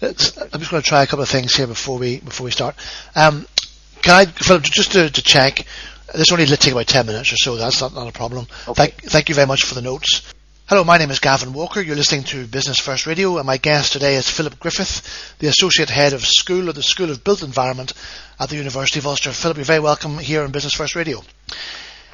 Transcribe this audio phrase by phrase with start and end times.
[0.00, 2.50] Let's, I'm just going to try a couple of things here before we before we
[2.50, 2.76] start.
[3.14, 3.46] Um,
[4.02, 5.66] can I, Philip, just to, to check?
[6.14, 7.56] This only take about ten minutes or so.
[7.56, 8.46] That's not, not a problem.
[8.68, 8.74] Okay.
[8.74, 10.32] Thank, thank you very much for the notes.
[10.66, 11.80] Hello, my name is Gavin Walker.
[11.80, 15.90] You're listening to Business First Radio, and my guest today is Philip Griffith, the Associate
[15.90, 17.92] Head of School at the School of Built Environment
[18.38, 19.32] at the University of Ulster.
[19.32, 21.22] Philip, you're very welcome here on Business First Radio.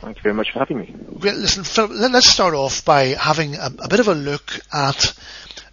[0.00, 0.94] Thank you very much for having me.
[1.18, 1.34] Great.
[1.34, 5.12] Listen, Philip, let's start off by having a, a bit of a look at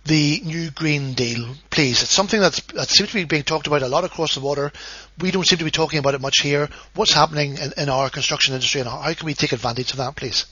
[0.05, 2.01] the new Green Deal, please.
[2.01, 4.71] It's something that's, that seems to be being talked about a lot across the water.
[5.19, 6.69] We don't seem to be talking about it much here.
[6.93, 10.15] What's happening in, in our construction industry and how can we take advantage of that,
[10.15, 10.45] please?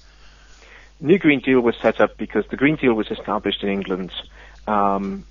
[1.00, 4.12] New Green Deal was set up because the Green Deal was established in England,
[4.68, 5.26] um,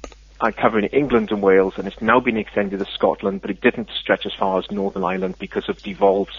[0.56, 4.26] covering England and Wales, and it's now been extended to Scotland, but it didn't stretch
[4.26, 6.36] as far as Northern Ireland because of devolved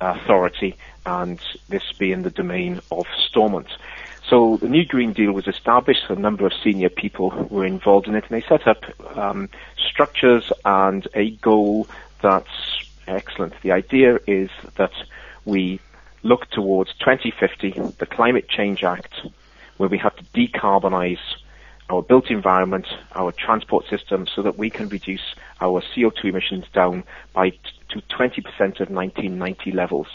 [0.00, 0.76] authority
[1.06, 3.68] and this being the domain of Stormont.
[4.28, 6.08] So the new Green Deal was established.
[6.08, 8.82] A number of senior people were involved in it, and they set up
[9.16, 11.86] um, structures and a goal
[12.22, 13.52] that's excellent.
[13.62, 14.92] The idea is that
[15.44, 15.78] we
[16.22, 19.12] look towards 2050, the Climate Change Act,
[19.76, 21.18] where we have to decarbonize
[21.90, 27.04] our built environment, our transport system, so that we can reduce our CO2 emissions down
[27.34, 27.52] by
[27.94, 28.38] to 20%
[28.80, 30.08] of 1990 levels.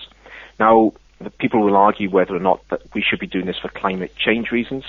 [0.60, 0.94] Now,
[1.40, 4.52] people will argue whether or not that we should be doing this for climate change
[4.52, 4.84] reasons.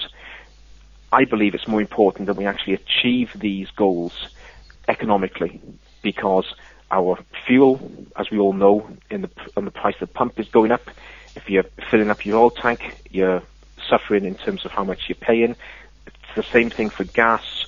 [1.13, 4.29] I believe it's more important that we actually achieve these goals
[4.89, 5.61] economically
[6.03, 6.55] because
[6.91, 7.81] our fuel,
[8.17, 10.83] as we all know, in the, and the price of the pump is going up.
[11.37, 13.43] If you're filling up your oil tank, you're
[13.89, 15.57] suffering in terms of how much you're paying.
[16.07, 17.67] It's the same thing for gas.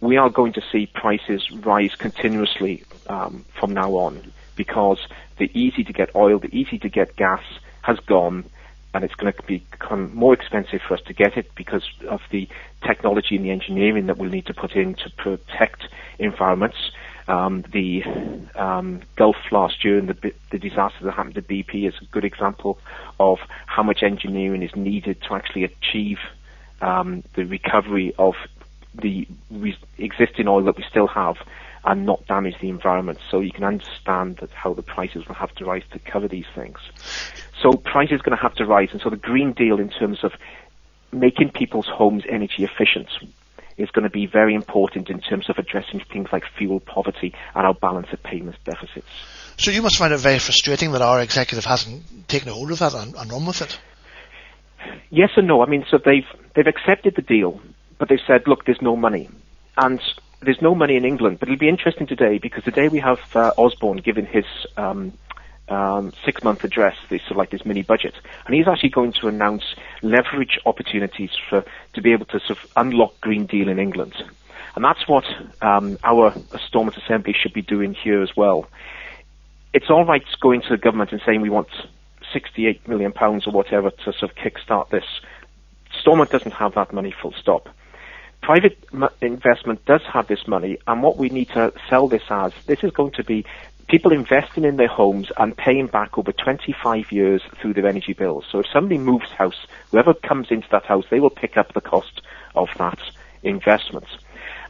[0.00, 4.98] We are going to see prices rise continuously um, from now on because
[5.38, 7.42] the easy to get oil, the easy to get gas
[7.82, 8.44] has gone
[8.94, 12.48] and it's going to become more expensive for us to get it because of the
[12.86, 15.88] technology and the engineering that we'll need to put in to protect
[16.18, 16.92] environments.
[17.26, 18.04] Um, the
[18.54, 22.24] um, Gulf last year and the, the disaster that happened to BP is a good
[22.24, 22.78] example
[23.18, 26.18] of how much engineering is needed to actually achieve
[26.80, 28.34] um, the recovery of
[28.94, 31.36] the re- existing oil that we still have
[31.84, 33.18] and not damage the environment.
[33.30, 36.46] So you can understand that how the prices will have to rise to cover these
[36.54, 36.78] things.
[37.62, 40.24] So prices is going to have to rise, and so the Green Deal, in terms
[40.24, 40.32] of
[41.12, 43.08] making people's homes energy efficient,
[43.76, 47.66] is going to be very important in terms of addressing things like fuel poverty and
[47.66, 49.06] our balance of payments deficits.
[49.56, 52.78] So you must find it very frustrating that our executive hasn't taken a hold of
[52.80, 53.78] that and, and run with it.
[55.10, 55.62] Yes and no.
[55.62, 57.60] I mean, so they've they've accepted the deal,
[57.98, 59.28] but they've said, look, there's no money,
[59.76, 60.00] and
[60.44, 61.38] there's no money in England.
[61.40, 64.44] But it'll be interesting today because today we have uh, Osborne giving his
[64.76, 65.12] um,
[65.68, 68.14] um, six-month address, this sort of like this mini budget,
[68.46, 72.70] and he's actually going to announce leverage opportunities for to be able to sort of
[72.76, 74.14] unlock Green Deal in England,
[74.76, 75.24] and that's what
[75.62, 76.34] um, our
[76.66, 78.68] Stormont Assembly should be doing here as well.
[79.72, 81.68] It's all right going to the government and saying we want
[82.32, 85.04] 68 million pounds or whatever to sort of kickstart this.
[86.00, 87.68] Stormont doesn't have that money, full stop.
[88.44, 88.76] Private
[89.22, 92.90] investment does have this money, and what we need to sell this as, this is
[92.90, 93.46] going to be
[93.88, 98.44] people investing in their homes and paying back over 25 years through their energy bills.
[98.52, 101.80] So if somebody moves house, whoever comes into that house, they will pick up the
[101.80, 102.20] cost
[102.54, 102.98] of that
[103.42, 104.08] investment.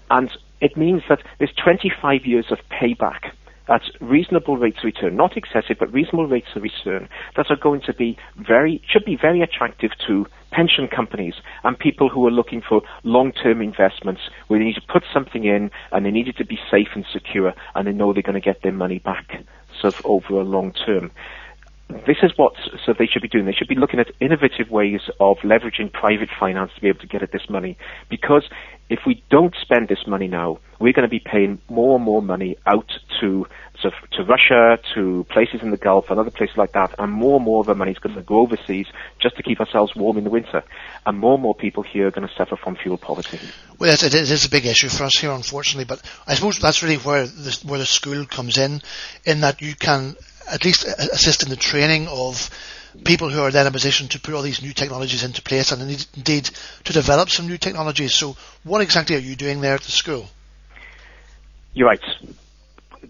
[0.08, 0.30] And
[0.60, 3.32] it means that there's 25 years of payback
[3.69, 7.80] at reasonable rates of return, not excessive, but reasonable rates of return that are going
[7.86, 12.62] to be very, should be very attractive to pension companies and people who are looking
[12.66, 16.44] for long-term investments where they need to put something in and they need it to
[16.44, 19.44] be safe and secure and they know they're going to get their money back
[19.81, 21.10] sort of over a long term
[21.88, 23.44] this is what so they should be doing.
[23.44, 27.06] They should be looking at innovative ways of leveraging private finance to be able to
[27.06, 27.76] get at this money.
[28.08, 28.48] Because
[28.88, 32.22] if we don't spend this money now, we're going to be paying more and more
[32.22, 32.90] money out
[33.20, 33.46] to
[33.80, 37.36] so to Russia, to places in the Gulf, and other places like that, and more
[37.36, 38.86] and more of our money is going to go overseas
[39.20, 40.62] just to keep ourselves warm in the winter.
[41.04, 43.38] And more and more people here are going to suffer from fuel poverty.
[43.78, 45.84] Well, it is a big issue for us here, unfortunately.
[45.84, 48.80] But I suppose that's really where the, where the school comes in,
[49.25, 50.16] in that you can
[50.50, 52.50] at least assist in the training of
[53.05, 55.73] people who are then in a position to put all these new technologies into place
[55.73, 55.82] and
[56.17, 56.49] indeed
[56.85, 58.14] to develop some new technologies.
[58.14, 60.29] So what exactly are you doing there at the school?
[61.73, 62.02] You're right.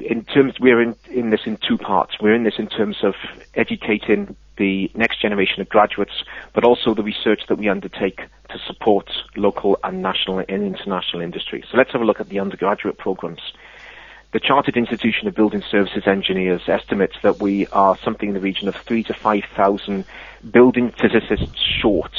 [0.00, 2.14] In terms, we're in, in this in two parts.
[2.20, 3.14] We're in this in terms of
[3.54, 9.10] educating the next generation of graduates, but also the research that we undertake to support
[9.36, 11.64] local and national and international industry.
[11.70, 13.40] So let's have a look at the undergraduate programs.
[14.34, 18.66] The Chartered Institution of Building Services Engineers estimates that we are something in the region
[18.66, 20.04] of three to 5,000
[20.50, 22.10] building physicists short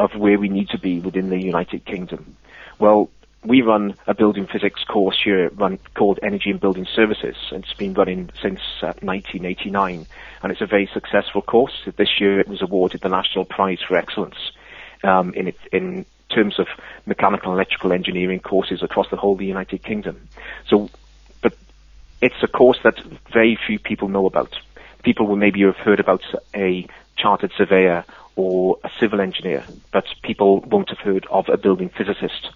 [0.00, 2.36] of where we need to be within the United Kingdom.
[2.80, 3.10] Well,
[3.44, 7.36] we run a building physics course here run, called Energy and Building Services.
[7.52, 10.04] It's been running since uh, 1989,
[10.42, 11.88] and it's a very successful course.
[11.96, 14.50] This year it was awarded the National Prize for Excellence
[15.04, 16.66] um, in, it, in terms of
[17.06, 20.28] mechanical and electrical engineering courses across the whole of the United Kingdom.
[20.66, 20.90] So,
[22.22, 22.98] it's a course that
[23.32, 24.58] very few people know about.
[25.02, 26.22] People will maybe have heard about
[26.54, 26.86] a
[27.16, 28.04] chartered surveyor
[28.36, 32.50] or a civil engineer, but people won't have heard of a building physicist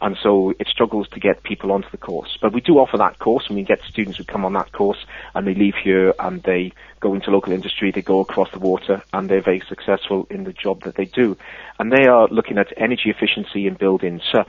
[0.00, 2.38] and so it struggles to get people onto the course.
[2.40, 4.98] But we do offer that course, and we get students who come on that course,
[5.34, 9.02] and they leave here and they go into local industry, they go across the water,
[9.12, 11.36] and they're very successful in the job that they do.
[11.78, 14.44] And they are looking at energy efficiency in buildings, uh,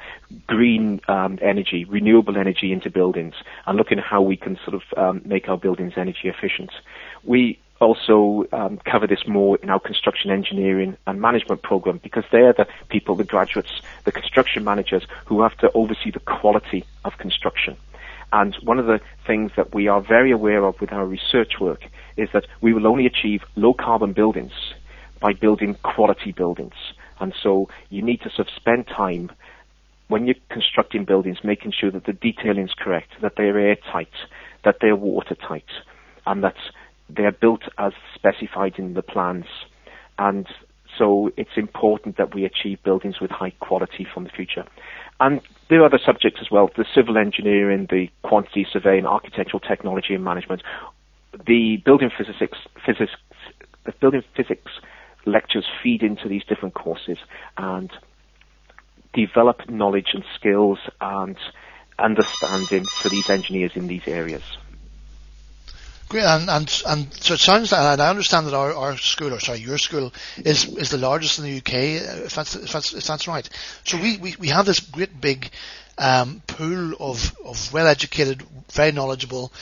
[0.48, 3.36] green um, energy, renewable energy into buildings,
[3.66, 6.72] and looking at how we can sort of um, make our buildings energy efficient.
[7.24, 12.54] We also um, cover this more in our construction engineering and management program because they're
[12.54, 17.78] the people, the graduates, the construction managers who have to oversee the quality of construction.
[18.32, 21.86] And one of the things that we are very aware of with our research work
[22.16, 24.52] is that we will only achieve low carbon buildings
[25.20, 26.76] by building quality buildings.
[27.20, 29.32] And so you need to sort of spend time
[30.08, 34.12] when you're constructing buildings making sure that the detailing is correct, that they're airtight,
[34.64, 35.70] that they're watertight,
[36.26, 36.56] and that
[37.10, 39.46] they are built as specified in the plans.
[40.18, 40.48] And
[40.98, 44.66] so it's important that we achieve buildings with high quality from the future.
[45.20, 50.14] And there are other subjects as well, the civil engineering, the quantity surveying, architectural technology
[50.14, 50.62] and management.
[51.46, 53.12] The building physics, physics,
[53.86, 54.72] the building physics
[55.26, 57.18] lectures feed into these different courses
[57.58, 57.92] and
[59.14, 61.38] develop knowledge and skills and
[61.98, 64.44] understanding for these engineers in these areas.
[66.10, 69.40] Great, and, and and so it sounds and I understand that our, our school, or
[69.40, 71.74] sorry, your school is is the largest in the UK,
[72.26, 73.48] if that's if that's, if that's right.
[73.86, 75.52] So we, we, we have this great big
[76.00, 78.42] um, pool of of well educated,
[78.72, 79.54] very knowledgeable,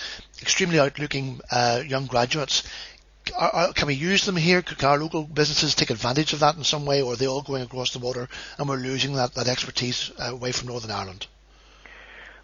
[0.41, 2.63] extremely outlooking uh, young graduates.
[3.37, 4.61] Are, are, can we use them here?
[4.61, 7.41] Can our local businesses take advantage of that in some way, or are they all
[7.41, 11.27] going across the border and we're losing that, that expertise uh, away from Northern Ireland?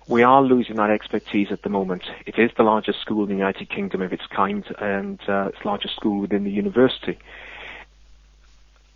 [0.07, 2.03] We are losing that expertise at the moment.
[2.25, 5.59] It is the largest school in the United Kingdom of its kind, and uh, it's
[5.61, 7.17] the largest school within the university.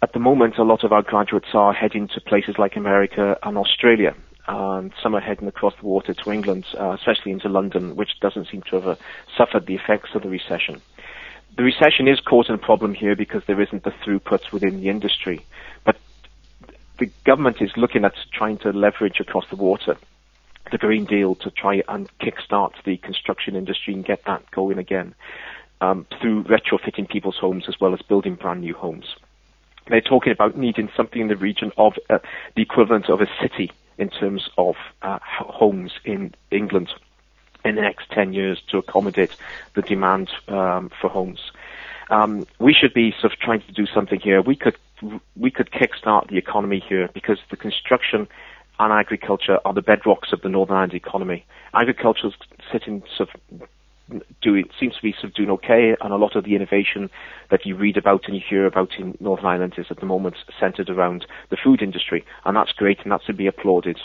[0.01, 3.57] At the moment, a lot of our graduates are heading to places like America and
[3.57, 4.15] Australia,
[4.48, 8.48] and some are heading across the water to England, uh, especially into London, which doesn't
[8.50, 8.95] seem to have uh,
[9.38, 10.81] suffered the effects of the recession.
[11.56, 15.44] The recession is causing a problem here because there isn't the throughput within the industry,
[15.86, 15.98] but
[17.00, 19.98] the government is looking at trying to leverage across the water
[20.72, 25.14] the Green Deal to try and kickstart the construction industry and get that going again
[25.81, 29.16] um, through retrofitting people's homes as well as building brand new homes.
[29.88, 32.19] They're talking about needing something in the region of uh,
[32.56, 36.90] the equivalent of a city in terms of uh, homes in England
[37.66, 39.36] in the next 10 years to accommodate
[39.74, 41.52] the demand um, for homes.
[42.10, 44.42] Um, we should be sort of trying to do something here.
[44.42, 44.78] We could
[45.36, 48.28] we could kickstart the economy here because the construction
[48.80, 51.46] and agriculture are the bedrocks of the Northern Ireland economy.
[51.74, 52.30] Agriculture
[52.72, 53.68] sitting sort of
[54.42, 57.10] doing seems to be sort of doing okay, and a lot of the innovation
[57.52, 60.36] that you read about and you hear about in Northern Ireland is at the moment
[60.60, 64.00] centred around the food industry, and that's great, and that's to be applauded.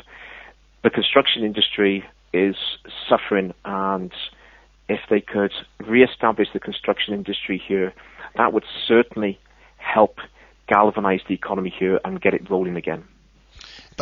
[0.82, 2.56] The construction industry is
[3.08, 4.12] suffering, and
[4.88, 5.52] if they could
[5.86, 7.92] re-establish the construction industry here,
[8.36, 9.38] that would certainly
[9.76, 10.16] help
[10.66, 13.04] galvanise the economy here and get it rolling again.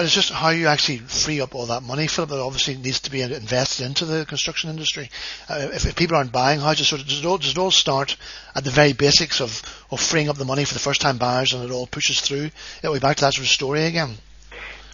[0.01, 2.31] But it's just how you actually free up all that money, Philip.
[2.31, 5.11] That obviously needs to be invested into the construction industry.
[5.47, 8.17] Uh, if, if, people aren't buying houses, so does it, all, does it all start
[8.57, 11.53] at the very basics of, of freeing up the money for the first time buyers,
[11.53, 12.49] and it all pushes through?
[12.83, 14.15] Are we back to that sort of story again?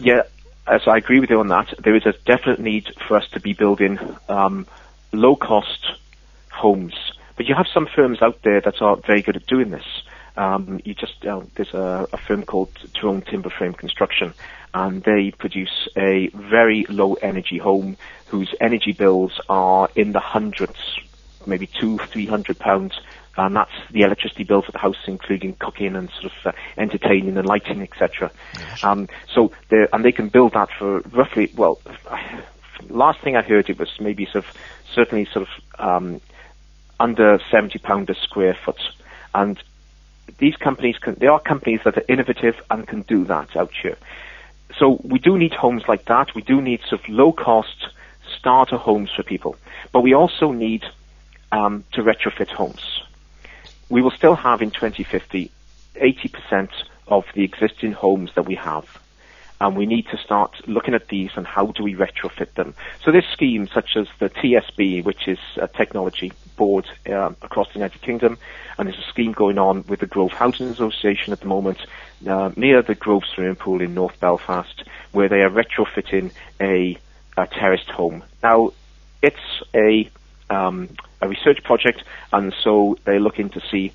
[0.00, 0.22] Yeah,
[0.66, 1.72] so I agree with you on that.
[1.78, 4.66] There is a definite need for us to be building um,
[5.12, 5.86] low cost
[6.50, 6.96] homes,
[7.36, 9.86] but you have some firms out there that are very good at doing this.
[10.36, 14.34] Um, you just uh, there's a, a, firm called Tyrone Timber Frame Construction,
[14.76, 20.98] and they produce a very low energy home whose energy bills are in the hundreds,
[21.46, 23.00] maybe two, three hundred pounds.
[23.38, 27.38] And that's the electricity bill for the house, including cooking and sort of uh, entertaining
[27.38, 28.30] and lighting, etc.
[28.54, 28.84] Yes.
[28.84, 31.80] Um, so, and they can build that for roughly, well,
[32.90, 34.54] last thing I heard it was maybe sort of,
[34.94, 36.20] certainly sort of um,
[37.00, 38.80] under seventy pound a square foot,
[39.34, 39.62] and
[40.38, 43.96] these companies can, there are companies that are innovative and can do that out here
[44.78, 46.34] so we do need homes like that.
[46.34, 47.88] We do need sort of low cost
[48.38, 49.56] starter homes for people,
[49.92, 50.84] but we also need
[51.52, 53.02] um, to retrofit homes.
[53.88, 55.50] We will still have in 2050
[55.96, 56.68] 80%
[57.08, 59.00] of the existing homes that we have,
[59.60, 62.74] and we need to start looking at these and how do we retrofit them.
[63.02, 67.74] So there's schemes such as the TSB, which is a technology board um, across the
[67.74, 68.38] United Kingdom,
[68.78, 71.86] and there's a scheme going on with the Grove Housing Association at the moment
[72.26, 76.98] uh, near the Grove swimming pool in North Belfast, where they are retrofitting a,
[77.36, 78.24] a terraced home.
[78.42, 78.70] Now,
[79.22, 80.10] it's a
[80.48, 80.88] um,
[81.20, 83.92] a research project, and so they're looking to see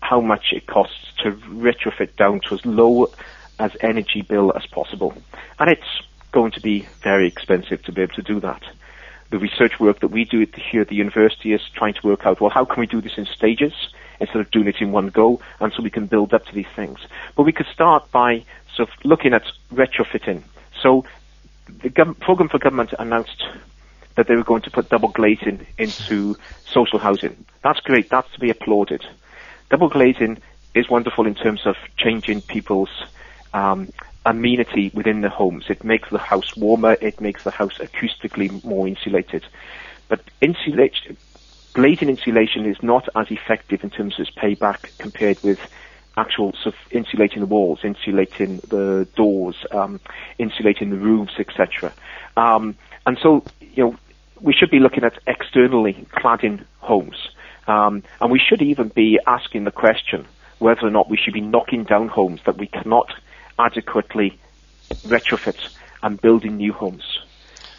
[0.00, 3.10] how much it costs to retrofit down to as low
[3.58, 5.14] as energy bill as possible.
[5.58, 8.62] And it's going to be very expensive to be able to do that.
[9.30, 12.40] The research work that we do here at the university is trying to work out,
[12.40, 13.72] well, how can we do this in stages
[14.20, 16.66] instead of doing it in one go, and so we can build up to these
[16.74, 16.98] things.
[17.36, 18.44] But we could start by
[18.74, 20.42] sort of looking at retrofitting.
[20.82, 21.04] So
[21.82, 23.44] the gov- program for government announced
[24.16, 27.44] that they were going to put double glazing into social housing.
[27.62, 28.08] That's great.
[28.08, 29.04] That's to be applauded.
[29.70, 30.38] Double glazing
[30.74, 33.04] is wonderful in terms of changing people's
[33.52, 33.88] um,
[34.24, 35.66] amenity within the homes.
[35.68, 36.96] It makes the house warmer.
[37.00, 39.44] It makes the house acoustically more insulated.
[40.08, 41.16] But insulation,
[41.76, 45.58] glazing insulation is not as effective in terms of its payback compared with
[46.16, 50.00] actual sort of insulating the walls, insulating the doors, um,
[50.38, 51.94] insulating the roofs, etc.
[52.38, 53.96] Um, and so, you know,
[54.40, 57.28] we should be looking at externally cladding homes.
[57.66, 60.26] Um, and we should even be asking the question
[60.58, 63.12] whether or not we should be knocking down homes that we cannot
[63.58, 64.38] adequately
[65.04, 65.58] retrofit
[66.02, 67.15] and building new homes.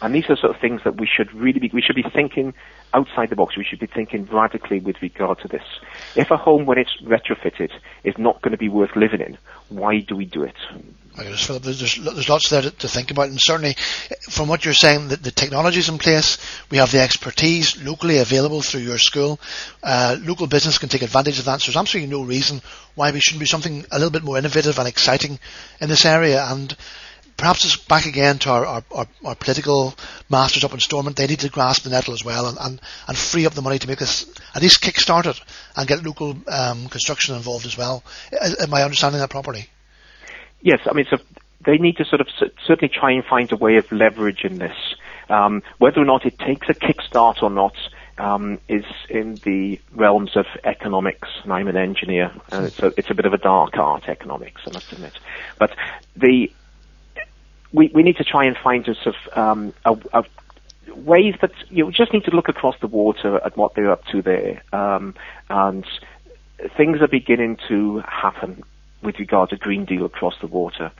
[0.00, 2.54] And these are sort of things that we should really be, we should be thinking
[2.94, 3.56] outside the box.
[3.56, 5.64] We should be thinking radically with regard to this.
[6.14, 7.70] If a home, when it's retrofitted,
[8.04, 9.38] is not going to be worth living in,
[9.68, 10.54] why do we do it?
[11.16, 13.74] There's, there's lots there to, think about, and certainly,
[14.30, 16.38] from what you're saying, the, the technologies in place,
[16.70, 19.40] we have the expertise locally available through your school.
[19.82, 21.60] Uh, local business can take advantage of that.
[21.60, 22.62] So there's absolutely no reason
[22.94, 25.40] why we shouldn't be something a little bit more innovative and exciting
[25.80, 26.44] in this area.
[26.44, 26.76] And
[27.38, 29.94] perhaps it's back again to our, our, our, our, political
[30.28, 31.16] masters up in Stormont.
[31.16, 33.78] They need to grasp the nettle as well and, and, and free up the money
[33.78, 35.40] to make this at least kick-start it
[35.76, 38.02] and get local um, construction involved as well.
[38.60, 39.68] Am I understanding that properly?
[40.60, 41.18] Yes, I mean, so
[41.64, 42.28] they need to sort of
[42.66, 44.76] certainly try and find a way of leveraging this.
[45.30, 47.74] Um, whether or not it takes a kickstart or not
[48.18, 53.10] um, is in the realms of economics, and I'm an engineer, and it's a, it's
[53.10, 55.12] a bit of a dark art, economics, I must admit.
[55.58, 55.76] But
[56.16, 56.50] the
[57.72, 60.24] we, we need to try and find a sort of um, a, a
[60.94, 64.04] ways that you know, just need to look across the water at what they're up
[64.06, 65.14] to there, um,
[65.48, 65.86] and
[66.76, 68.62] things are beginning to happen
[69.02, 70.90] with regard to Green Deal across the water.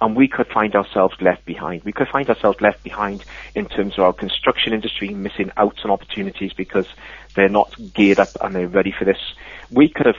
[0.00, 1.82] And we could find ourselves left behind.
[1.82, 3.24] We could find ourselves left behind
[3.56, 6.86] in terms of our construction industry missing out on opportunities because
[7.34, 9.18] they're not geared up and they're ready for this.
[9.72, 10.14] We could have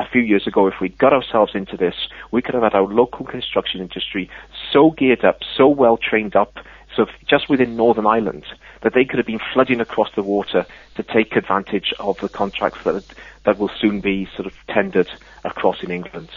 [0.00, 1.94] a few years ago, if we got ourselves into this,
[2.30, 4.30] we could have had our local construction industry
[4.72, 6.54] so geared up, so well trained up,
[6.96, 8.44] so just within Northern Ireland,
[8.82, 10.66] that they could have been flooding across the water
[10.96, 13.04] to take advantage of the contracts that
[13.44, 15.10] that will soon be sort of tendered
[15.44, 16.30] across in England.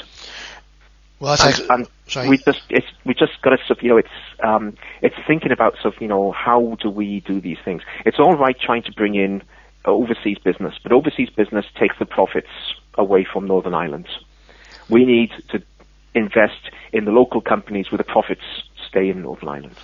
[1.20, 4.10] Well, and, and we just it's we just got to sort of, you know it's
[4.44, 7.82] um, it's thinking about sort of you know how do we do these things.
[8.06, 9.42] It's all right trying to bring in
[9.86, 12.50] overseas business, but overseas business takes the profits
[12.96, 14.08] away from Northern Ireland.
[14.90, 15.62] We need to
[16.14, 18.44] invest in the local companies where the profits
[18.88, 19.76] stay in Northern Ireland.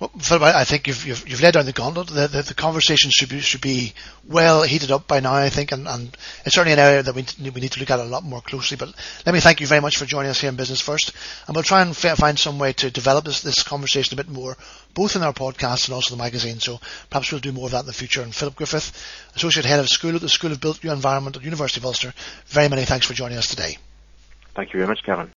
[0.00, 2.06] Well, Phil, I think you've, you've, you've laid down the gauntlet.
[2.06, 3.94] The, the, the, conversation should be, should be
[4.28, 7.24] well heated up by now, I think, and, and it's certainly an area that we,
[7.42, 8.76] we need to look at a lot more closely.
[8.76, 8.94] But
[9.26, 11.12] let me thank you very much for joining us here in Business First,
[11.48, 14.56] and we'll try and find some way to develop this, this conversation a bit more,
[14.94, 16.60] both in our podcast and also the magazine.
[16.60, 16.78] So
[17.10, 18.22] perhaps we'll do more of that in the future.
[18.22, 18.92] And Philip Griffith,
[19.34, 22.14] Associate Head of School at the School of Built Environment at University of Ulster,
[22.46, 23.78] very many thanks for joining us today.
[24.54, 25.26] Thank you very much, Kevin.